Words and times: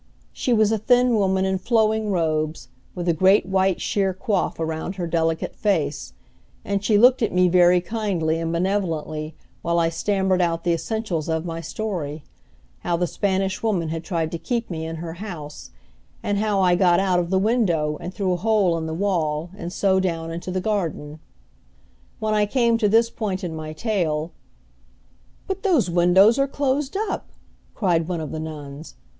She 0.33 0.51
was 0.51 0.71
a 0.71 0.79
thin 0.79 1.13
woman 1.13 1.45
in 1.45 1.59
flowing 1.59 2.09
robes, 2.09 2.69
with 2.95 3.07
a 3.07 3.13
great 3.13 3.45
white 3.45 3.79
sheer 3.79 4.15
coif 4.15 4.57
around 4.59 4.95
her 4.95 5.05
delicate 5.05 5.55
face; 5.55 6.13
and 6.65 6.83
she 6.83 6.97
looked 6.97 7.21
at 7.21 7.31
me 7.31 7.47
very 7.47 7.81
kindly 7.81 8.39
and 8.39 8.51
benevolently 8.51 9.35
while 9.61 9.77
I 9.77 9.89
stammered 9.89 10.41
out 10.41 10.63
the 10.63 10.73
essentials 10.73 11.29
of 11.29 11.45
my 11.45 11.61
story 11.61 12.23
how 12.79 12.97
the 12.97 13.05
Spanish 13.05 13.61
Woman 13.61 13.89
had 13.89 14.03
tried 14.03 14.31
to 14.31 14.39
keep 14.39 14.71
me 14.71 14.87
in 14.87 14.95
her 14.95 15.13
house, 15.21 15.69
and 16.23 16.39
how 16.39 16.61
I 16.61 16.73
got 16.73 16.99
out 16.99 17.19
of 17.19 17.29
the 17.29 17.37
window 17.37 17.97
and 18.01 18.11
through 18.11 18.33
a 18.33 18.37
hole 18.37 18.79
in 18.79 18.87
the 18.87 18.95
wall 18.95 19.51
and 19.55 19.71
so 19.71 19.99
down 19.99 20.31
into 20.31 20.49
the 20.49 20.59
garden. 20.61 21.19
When 22.17 22.33
I 22.33 22.47
came 22.47 22.79
to 22.79 22.89
this 22.89 23.11
point 23.11 23.43
in 23.43 23.55
my 23.55 23.71
tale, 23.71 24.31
"But 25.45 25.61
those 25.61 25.91
windows 25.91 26.39
are 26.39 26.47
closed 26.47 26.97
up!" 26.97 27.29
cried 27.75 28.07
one 28.07 28.19
of 28.19 28.31
the 28.31 28.39
nuns. 28.39 28.95